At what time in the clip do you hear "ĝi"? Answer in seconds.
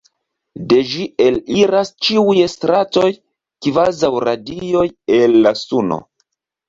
0.91-1.03